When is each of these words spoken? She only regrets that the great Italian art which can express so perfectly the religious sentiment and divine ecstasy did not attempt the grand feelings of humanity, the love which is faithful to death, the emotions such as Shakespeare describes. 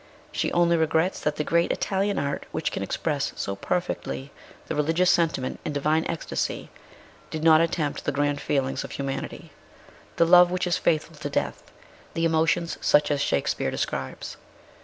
She 0.31 0.51
only 0.51 0.77
regrets 0.77 1.19
that 1.19 1.35
the 1.35 1.43
great 1.43 1.71
Italian 1.71 2.17
art 2.17 2.47
which 2.51 2.71
can 2.71 2.81
express 2.81 3.33
so 3.35 3.55
perfectly 3.55 4.31
the 4.65 4.73
religious 4.73 5.11
sentiment 5.11 5.59
and 5.63 5.75
divine 5.75 6.07
ecstasy 6.07 6.71
did 7.29 7.43
not 7.43 7.61
attempt 7.61 8.05
the 8.05 8.11
grand 8.11 8.41
feelings 8.41 8.83
of 8.83 8.89
humanity, 8.93 9.51
the 10.15 10.25
love 10.25 10.49
which 10.49 10.65
is 10.65 10.79
faithful 10.79 11.15
to 11.17 11.29
death, 11.29 11.71
the 12.15 12.25
emotions 12.25 12.79
such 12.81 13.11
as 13.11 13.21
Shakespeare 13.21 13.69
describes. 13.69 14.37